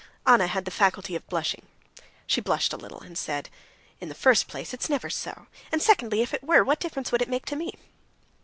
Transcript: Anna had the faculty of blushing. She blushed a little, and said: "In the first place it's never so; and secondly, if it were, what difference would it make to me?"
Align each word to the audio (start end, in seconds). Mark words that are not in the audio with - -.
Anna 0.25 0.47
had 0.47 0.65
the 0.65 0.71
faculty 0.71 1.15
of 1.15 1.29
blushing. 1.29 1.67
She 2.25 2.41
blushed 2.41 2.73
a 2.73 2.75
little, 2.75 3.01
and 3.01 3.15
said: 3.15 3.51
"In 3.99 4.09
the 4.09 4.15
first 4.15 4.47
place 4.47 4.73
it's 4.73 4.89
never 4.89 5.11
so; 5.11 5.45
and 5.71 5.79
secondly, 5.79 6.23
if 6.23 6.33
it 6.33 6.43
were, 6.43 6.63
what 6.63 6.79
difference 6.79 7.11
would 7.11 7.21
it 7.21 7.29
make 7.29 7.45
to 7.45 7.55
me?" 7.55 7.75